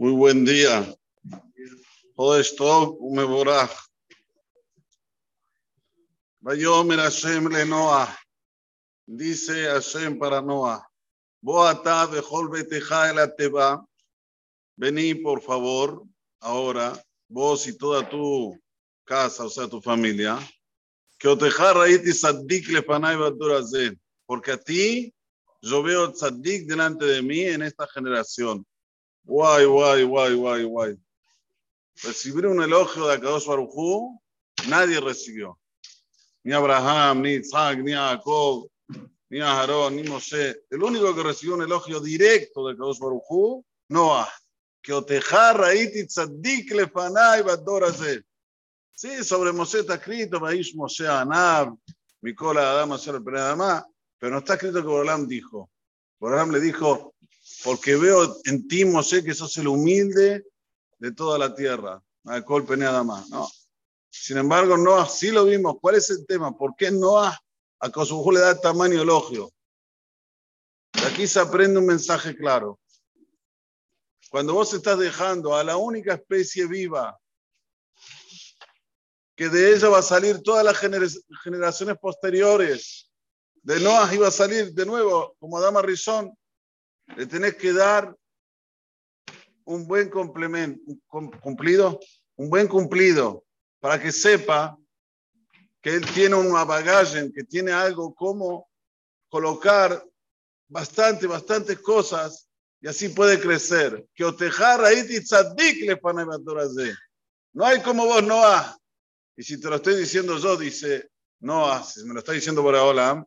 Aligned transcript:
Muy 0.00 0.12
buen 0.12 0.44
día. 0.44 0.96
Jodesh 2.14 2.54
Tov 2.54 2.96
Umeborach. 3.00 3.72
Vayomer 6.38 7.00
Hashem 7.00 7.48
le 7.48 7.66
Noah. 7.66 8.16
Dice 9.04 9.66
Hashem 9.66 10.16
para 10.16 10.40
Noah. 10.40 10.88
Boata 11.42 12.06
bechol 12.06 12.48
beteja 12.48 13.10
el 13.10 13.18
ateba. 13.18 13.84
Vení, 14.76 15.16
por 15.16 15.42
favor, 15.42 16.04
ahora, 16.38 16.92
vos 17.28 17.66
y 17.66 17.76
toda 17.76 18.08
tu 18.08 18.56
casa, 19.04 19.46
o 19.46 19.50
sea, 19.50 19.66
tu 19.66 19.82
familia. 19.82 20.38
Que 21.18 21.26
oteja 21.26 21.72
raíti 21.72 22.12
saddik 22.12 22.68
le 22.68 22.82
panay 22.82 23.16
Porque 24.26 24.52
a 24.52 24.58
ti 24.58 25.12
yo 25.60 25.82
veo 25.82 26.12
tzaddik 26.12 26.68
delante 26.68 27.04
de 27.04 27.20
mí 27.20 27.40
en 27.40 27.62
esta 27.62 27.84
generación. 27.88 28.64
Guay, 29.28 29.66
guay, 29.66 30.04
guay, 30.04 30.34
guay, 30.34 30.64
guay. 30.64 30.98
Recibir 32.02 32.46
un 32.46 32.62
elogio 32.62 33.06
de 33.06 33.12
Akadosh 33.12 33.46
Barujú, 33.46 34.18
nadie 34.68 34.98
recibió. 35.00 35.58
Ni 36.42 36.54
Abraham, 36.54 37.20
ni 37.20 37.34
Isaac, 37.34 37.78
ni 37.80 37.92
Jacob, 37.92 38.70
ni 39.28 39.40
Aarón, 39.40 39.96
ni 39.96 40.04
Moshe. 40.04 40.62
El 40.70 40.82
único 40.82 41.14
que 41.14 41.22
recibió 41.22 41.56
un 41.56 41.62
elogio 41.62 42.00
directo 42.00 42.66
de 42.66 42.72
Akadosh 42.72 43.00
Barujú, 43.00 43.62
Noah. 43.90 44.32
Que 44.80 44.94
otejar 44.94 45.58
raiti 45.58 46.06
tzaddik 46.06 46.72
le 46.72 46.88
fanay 46.88 47.42
badorase. 47.42 48.22
Sí, 48.94 49.22
sobre 49.22 49.52
Moshe 49.52 49.80
está 49.80 49.96
escrito, 49.96 50.40
Baish 50.40 50.74
Moshe 50.74 51.06
Anab, 51.06 51.76
Mikola 52.22 52.70
Adama, 52.70 53.86
pero 54.18 54.32
no 54.32 54.38
está 54.38 54.54
escrito 54.54 54.80
que 54.80 54.88
Borolam 54.88 55.28
dijo. 55.28 55.68
Borolam 56.18 56.50
le 56.50 56.60
dijo, 56.60 57.14
porque 57.64 57.96
veo 57.96 58.36
en 58.44 58.68
ti, 58.68 58.84
Moshe, 58.84 59.24
que 59.24 59.34
sos 59.34 59.56
el 59.56 59.68
humilde 59.68 60.44
de 60.98 61.12
toda 61.12 61.38
la 61.38 61.54
tierra. 61.54 62.02
No 62.24 62.42
golpe 62.42 62.76
nada 62.76 63.02
más, 63.02 63.28
¿no? 63.30 63.48
Sin 64.10 64.38
embargo, 64.38 64.76
Noah 64.76 65.08
sí 65.08 65.30
lo 65.30 65.44
vimos. 65.44 65.76
¿Cuál 65.80 65.96
es 65.96 66.10
el 66.10 66.26
tema? 66.26 66.56
¿Por 66.56 66.74
qué 66.76 66.90
Noah 66.90 67.38
a 67.80 67.90
Kosujú 67.90 68.32
le 68.32 68.40
da 68.40 68.60
tamaño 68.60 69.00
elogio? 69.00 69.50
Aquí 71.06 71.26
se 71.26 71.40
aprende 71.40 71.78
un 71.78 71.86
mensaje 71.86 72.36
claro. 72.36 72.78
Cuando 74.30 74.54
vos 74.54 74.74
estás 74.74 74.98
dejando 74.98 75.54
a 75.56 75.64
la 75.64 75.76
única 75.76 76.14
especie 76.14 76.66
viva, 76.66 77.18
que 79.36 79.48
de 79.48 79.74
ella 79.74 79.88
va 79.88 79.98
a 79.98 80.02
salir 80.02 80.42
todas 80.42 80.64
las 80.64 80.76
generaciones 80.76 81.96
posteriores, 81.98 83.10
de 83.62 83.80
Noah 83.80 84.12
iba 84.14 84.28
a 84.28 84.32
salir 84.32 84.72
de 84.72 84.84
nuevo 84.84 85.36
como 85.38 85.58
Adama 85.58 85.80
Rizón, 85.80 86.36
le 87.16 87.26
tenés 87.26 87.56
que 87.56 87.72
dar 87.72 88.16
un 89.64 89.86
buen 89.86 90.08
complemento, 90.08 90.80
cumplido, 91.40 92.00
un 92.36 92.48
buen 92.48 92.68
cumplido, 92.68 93.44
para 93.80 94.00
que 94.00 94.12
sepa 94.12 94.76
que 95.82 95.94
él 95.94 96.06
tiene 96.12 96.34
un 96.34 96.52
bagaje, 96.52 97.30
que 97.32 97.44
tiene 97.44 97.72
algo 97.72 98.14
como 98.14 98.68
colocar 99.28 100.04
bastante, 100.68 101.26
bastantes 101.26 101.78
cosas 101.80 102.48
y 102.80 102.88
así 102.88 103.08
puede 103.08 103.40
crecer. 103.40 104.06
Que 104.14 104.24
otejar 104.24 104.84
ahí 104.84 105.02
No 107.52 107.64
hay 107.64 107.80
como 107.82 108.06
vos, 108.06 108.22
Noah. 108.22 108.76
Y 109.36 109.42
si 109.42 109.60
te 109.60 109.68
lo 109.68 109.76
estoy 109.76 109.96
diciendo 109.96 110.38
yo, 110.38 110.56
dice 110.56 111.10
Noah, 111.40 111.82
si 111.82 112.04
me 112.04 112.14
lo 112.14 112.20
está 112.20 112.32
diciendo 112.32 112.62
por 112.62 112.74
ahora, 112.74 113.24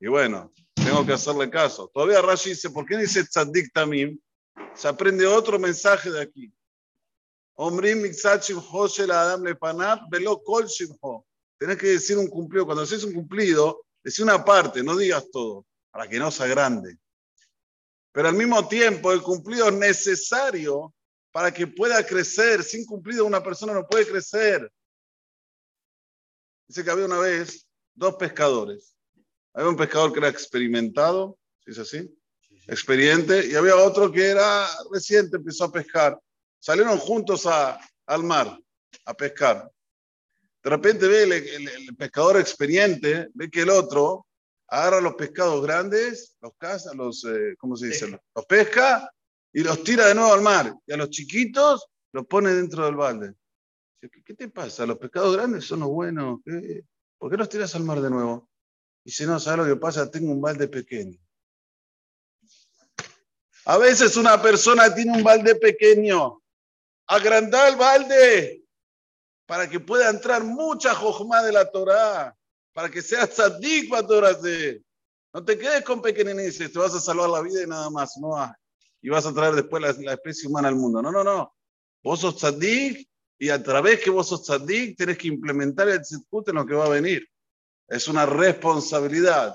y 0.00 0.08
bueno, 0.08 0.50
tengo 0.92 1.06
que 1.06 1.12
hacerle 1.14 1.48
caso. 1.48 1.90
Todavía 1.92 2.20
Rashi 2.20 2.50
dice, 2.50 2.68
¿por 2.68 2.84
qué 2.84 2.98
dice 2.98 3.24
tzaddik 3.24 3.72
tamim? 3.72 4.20
Se 4.74 4.88
aprende 4.88 5.26
otro 5.26 5.58
mensaje 5.58 6.10
de 6.10 6.20
aquí. 6.20 6.52
Omrim 7.54 8.04
adam 9.10 9.42
velo 10.10 10.42
kol 10.42 10.66
Tenés 11.58 11.78
que 11.78 11.86
decir 11.86 12.18
un 12.18 12.26
cumplido. 12.28 12.66
Cuando 12.66 12.82
haces 12.82 13.04
un 13.04 13.14
cumplido, 13.14 13.86
decís 14.02 14.18
una 14.18 14.44
parte, 14.44 14.82
no 14.82 14.96
digas 14.96 15.30
todo, 15.30 15.64
para 15.90 16.06
que 16.08 16.18
no 16.18 16.30
sea 16.30 16.46
grande. 16.46 16.98
Pero 18.12 18.28
al 18.28 18.34
mismo 18.34 18.68
tiempo, 18.68 19.12
el 19.12 19.22
cumplido 19.22 19.68
es 19.68 19.74
necesario 19.74 20.92
para 21.30 21.52
que 21.52 21.66
pueda 21.66 22.04
crecer. 22.04 22.62
Sin 22.62 22.84
cumplido, 22.84 23.24
una 23.24 23.42
persona 23.42 23.72
no 23.72 23.86
puede 23.86 24.06
crecer. 24.06 24.70
Dice 26.68 26.84
que 26.84 26.90
había 26.90 27.06
una 27.06 27.18
vez 27.18 27.66
dos 27.94 28.16
pescadores. 28.16 28.94
Había 29.54 29.68
un 29.68 29.76
pescador 29.76 30.12
que 30.12 30.18
era 30.18 30.28
experimentado, 30.28 31.38
¿sí 31.64 31.72
es 31.72 31.78
así? 31.78 32.18
Experiente, 32.66 33.46
y 33.46 33.54
había 33.54 33.76
otro 33.76 34.10
que 34.10 34.28
era 34.28 34.66
reciente, 34.90 35.36
empezó 35.36 35.64
a 35.64 35.72
pescar. 35.72 36.18
Salieron 36.58 36.96
juntos 36.98 37.46
a, 37.46 37.78
al 38.06 38.22
mar 38.22 38.58
a 39.04 39.14
pescar. 39.14 39.70
De 40.62 40.70
repente 40.70 41.08
ve 41.08 41.24
el, 41.24 41.96
pescador 41.96 42.38
experiente, 42.38 43.28
ve 43.34 43.50
que 43.50 43.62
el 43.62 43.70
otro 43.70 44.26
agarra 44.68 45.00
los 45.00 45.14
pescados 45.16 45.62
grandes, 45.62 46.36
los 46.40 46.52
caza, 46.56 46.94
los, 46.94 47.24
eh, 47.24 47.56
¿cómo 47.58 47.76
se 47.76 47.88
dice? 47.88 48.08
Los 48.34 48.46
pesca 48.46 49.10
y 49.52 49.62
los 49.62 49.82
tira 49.82 50.06
de 50.06 50.14
nuevo 50.14 50.32
al 50.32 50.40
mar. 50.40 50.74
Y 50.86 50.92
a 50.92 50.96
los 50.96 51.10
chiquitos 51.10 51.86
los 52.12 52.26
pone 52.26 52.54
dentro 52.54 52.84
del 52.84 52.94
balde. 52.94 53.34
¿Qué, 54.00 54.08
qué 54.24 54.34
te 54.34 54.48
pasa? 54.48 54.86
Los 54.86 54.98
pescados 54.98 55.36
grandes 55.36 55.64
son 55.64 55.80
los 55.80 55.88
buenos. 55.88 56.40
¿Por 57.18 57.30
qué 57.30 57.36
los 57.36 57.48
tiras 57.48 57.74
al 57.74 57.84
mar 57.84 58.00
de 58.00 58.10
nuevo? 58.10 58.48
Si 59.04 59.26
no, 59.26 59.38
¿sabes 59.40 59.66
lo 59.66 59.74
que 59.74 59.80
pasa? 59.80 60.10
Tengo 60.10 60.32
un 60.32 60.40
balde 60.40 60.68
pequeño. 60.68 61.18
A 63.64 63.78
veces 63.78 64.16
una 64.16 64.40
persona 64.40 64.94
tiene 64.94 65.12
un 65.16 65.22
balde 65.22 65.54
pequeño. 65.54 66.42
Agrandá 67.06 67.68
el 67.68 67.76
balde 67.76 68.64
para 69.46 69.68
que 69.68 69.80
pueda 69.80 70.08
entrar 70.08 70.42
mucha 70.44 70.94
jojma 70.94 71.42
de 71.42 71.52
la 71.52 71.70
Torah, 71.70 72.36
para 72.72 72.90
que 72.90 73.02
sea 73.02 73.26
tzadik 73.26 73.90
para 73.90 74.06
No 75.32 75.44
te 75.44 75.58
quedes 75.58 75.84
con 75.84 76.00
pequeñices, 76.00 76.72
te 76.72 76.78
vas 76.78 76.94
a 76.94 77.00
salvar 77.00 77.28
la 77.28 77.40
vida 77.40 77.62
y 77.62 77.66
nada 77.66 77.90
más, 77.90 78.16
no 78.18 78.36
y 79.02 79.10
vas 79.10 79.26
a 79.26 79.34
traer 79.34 79.54
después 79.54 79.82
la, 79.82 80.12
especie 80.12 80.48
humana 80.48 80.68
al 80.68 80.76
mundo. 80.76 81.02
No, 81.02 81.10
no, 81.10 81.24
no. 81.24 81.54
Vos 82.02 82.20
sos 82.20 82.36
tzadik 82.36 83.08
y 83.38 83.50
a 83.50 83.62
través 83.62 84.00
que 84.00 84.10
vos 84.10 84.28
sos 84.28 84.44
tzadik 84.44 84.96
tenés 84.96 85.18
que 85.18 85.28
implementar 85.28 85.88
el 85.88 86.00
tzidkut 86.00 86.48
en 86.48 86.54
lo 86.54 86.66
que 86.66 86.74
va 86.74 86.86
a 86.86 86.90
venir. 86.90 87.28
Es 87.92 88.08
una 88.08 88.24
responsabilidad. 88.24 89.54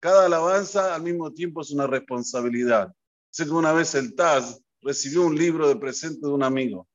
Cada 0.00 0.26
alabanza 0.26 0.96
al 0.96 1.02
mismo 1.04 1.32
tiempo 1.32 1.60
es 1.60 1.70
una 1.70 1.86
responsabilidad. 1.86 2.92
Sé 3.30 3.44
que 3.44 3.52
una 3.52 3.72
vez 3.72 3.94
el 3.94 4.16
Taz 4.16 4.60
recibió 4.80 5.22
un 5.22 5.36
libro 5.36 5.68
de 5.68 5.76
presente 5.76 6.26
de 6.26 6.32
un 6.32 6.42
amigo. 6.42 6.88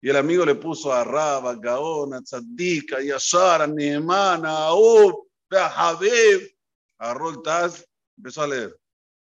Y 0.00 0.08
el 0.08 0.16
amigo 0.16 0.46
le 0.46 0.54
puso 0.54 0.90
a 0.90 1.04
Rab, 1.04 1.46
a 1.46 1.54
Gaon, 1.54 2.14
a 2.14 2.22
Tzadik, 2.22 2.94
a 2.94 3.02
Yashar, 3.02 3.60
a 3.60 3.66
Nehemán, 3.66 4.46
a 4.46 4.72
Ub, 4.72 5.28
a 5.50 5.90
Habib. 5.90 6.50
Agarró 6.96 7.28
el 7.28 7.42
Taz, 7.42 7.86
empezó 8.16 8.40
a 8.40 8.46
leer. 8.46 8.74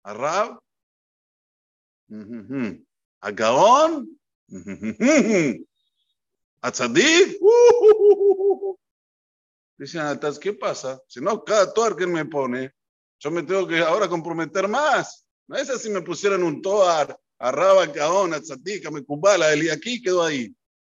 A 0.04 0.14
Rab, 0.14 0.60
a 3.20 3.30
Gaon, 3.32 4.20
a 6.62 6.70
Tzadik, 6.70 7.36
Dicen 9.78 10.00
a 10.00 10.04
Natás, 10.04 10.38
¿qué 10.38 10.52
pasa? 10.52 11.00
Si 11.06 11.20
no, 11.20 11.44
cada 11.44 11.72
toar 11.72 11.94
que 11.94 12.04
él 12.04 12.10
me 12.10 12.24
pone, 12.24 12.74
yo 13.20 13.30
me 13.30 13.44
tengo 13.44 13.66
que 13.66 13.78
ahora 13.78 14.08
comprometer 14.08 14.66
más. 14.66 15.24
No 15.46 15.56
es 15.56 15.70
así, 15.70 15.88
me 15.88 16.02
pusieron 16.02 16.42
un 16.42 16.60
toar, 16.60 17.18
a 17.38 17.52
Raba, 17.52 17.90
Caón, 17.92 18.34
a 18.34 18.40
Tzatika, 18.40 18.90
Mecubala, 18.90 19.52
Eliaquí, 19.52 20.02
quedó 20.02 20.24
ahí. 20.24 20.52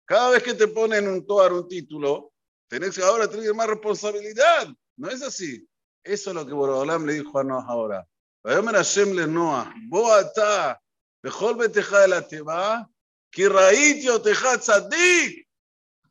Cada 0.07 0.31
vez 0.31 0.43
que 0.43 0.55
te 0.55 0.67
ponen 0.67 1.07
un 1.07 1.27
toar, 1.27 1.53
un 1.53 1.69
título, 1.69 2.33
tenés 2.69 2.97
que 2.97 3.03
ahora 3.03 3.29
tener 3.29 3.55
más 3.55 3.69
responsabilidad. 3.69 4.69
No 4.97 5.11
es 5.11 5.23
así. 5.23 5.67
Eso 6.03 6.31
es 6.31 6.37
lo 6.37 6.47
que 6.47 6.55
Borodolam 6.55 7.05
le 7.05 7.15
dijo 7.15 7.39
a 7.39 7.45
Noah 7.45 7.67
ahora. 7.69 8.09
Vayomer 8.43 8.77
Hashem 8.77 9.13
le 9.13 9.27
Noah, 9.27 9.75
Boata, 9.89 10.81
Bejol 11.23 11.57
Beteja 11.57 12.01
de 12.01 12.09
la 12.09 12.27
Teba, 12.27 12.91
Kirraitio 13.31 14.23
Teja 14.23 14.57
Tzadik 14.59 15.47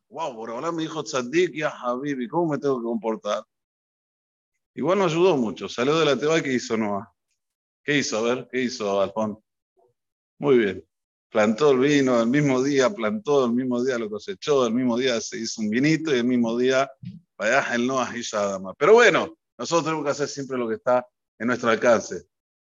wow, 0.09 0.47
ahora 0.47 0.71
me 0.71 0.83
dijo 0.83 1.03
Tzadik, 1.03 1.55
ya 1.55 1.69
Habibi, 1.69 2.27
¿cómo 2.27 2.51
me 2.51 2.57
tengo 2.57 2.79
que 2.79 2.83
comportar? 2.83 3.43
Igual 4.75 4.99
no 4.99 5.05
ayudó 5.05 5.37
mucho. 5.37 5.67
Salió 5.67 5.97
de 5.97 6.05
la 6.05 6.17
teba 6.17 6.41
¿qué 6.41 6.53
hizo 6.53 6.77
Noah? 6.77 7.13
¿Qué 7.83 7.97
hizo? 7.97 8.17
A 8.17 8.21
ver, 8.21 8.47
¿qué 8.51 8.61
hizo 8.61 9.01
Alfón? 9.01 9.43
Muy 10.37 10.57
bien. 10.57 10.85
Plantó 11.29 11.71
el 11.71 11.79
vino 11.79 12.19
el 12.19 12.27
mismo 12.27 12.63
día, 12.63 12.89
plantó 12.89 13.45
el 13.45 13.51
mismo 13.51 13.83
día, 13.83 13.99
lo 13.99 14.09
cosechó, 14.09 14.65
el 14.65 14.73
mismo 14.73 14.97
día 14.97 15.19
se 15.21 15.37
hizo 15.39 15.61
un 15.61 15.69
vinito 15.69 16.15
y 16.15 16.19
el 16.19 16.23
mismo 16.23 16.57
día 16.57 16.89
vaya 17.37 17.75
el 17.75 17.85
Noah 17.85 18.15
y 18.17 18.21
Shadama. 18.21 18.73
Pero 18.73 18.93
bueno, 18.93 19.37
nosotros 19.57 19.85
tenemos 19.85 20.05
que 20.05 20.11
hacer 20.11 20.27
siempre 20.27 20.57
lo 20.57 20.67
que 20.67 20.75
está 20.75 21.05
en 21.37 21.47
nuestro 21.47 21.69
alcance. 21.69 22.25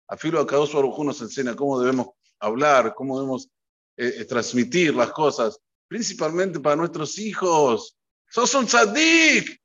A 0.09 0.17
Filo 0.17 0.41
Akadosh 0.41 0.75
Baruj 0.75 1.05
nos 1.05 1.21
enseña 1.23 1.57
cómo 1.57 1.81
debemos 1.81 2.09
hablar, 2.39 2.95
cómo 2.95 3.19
debemos 3.19 3.49
eh, 3.97 4.15
eh, 4.19 4.25
transmitir 4.25 4.95
las 4.95 5.11
cosas 5.11 5.59
principalmente 5.93 6.59
para 6.59 6.75
nuestros 6.75 7.19
hijos. 7.19 7.99
Sos 8.31 8.55
un 8.55 8.65
tzadik. 8.65 9.61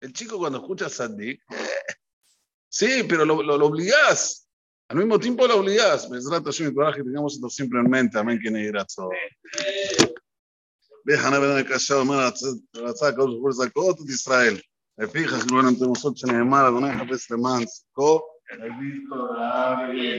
El 0.00 0.12
chico 0.14 0.38
cuando 0.38 0.58
escucha 0.58 0.86
tzadik, 0.86 1.42
sí, 2.68 3.04
pero 3.06 3.26
lo, 3.26 3.42
lo, 3.42 3.66
obligás. 3.66 4.48
Al 4.88 4.96
mismo 4.96 5.20
tiempo 5.20 5.46
la 5.46 5.56
obligas, 5.56 6.08
Bezrat 6.08 6.44
Hashem 6.44 6.72
y 6.72 6.94
que 6.94 7.02
tengamos 7.02 7.34
esto 7.34 7.50
siempre 7.50 7.78
en 7.78 7.90
mente, 7.90 8.18
amén, 8.18 8.40
que 8.42 8.50
ni 8.50 8.70
todo. 8.72 9.10
Déjame 11.04 11.38
ver 11.40 11.66
callado, 11.66 12.06
man, 12.06 12.32
la 12.72 12.94
saca 12.94 13.22
los 13.22 13.38
fuerza 13.38 13.68
todo 13.68 13.96
Israel. 14.06 14.62
Te 14.96 15.06
fijas, 15.08 15.46
luego 15.50 15.68
ante 15.68 15.86
nosotros 15.86 16.24
en 16.24 16.36
el 16.36 16.46
mar, 16.46 16.72
con 16.72 16.86
esa 16.86 17.04
vez 17.04 17.28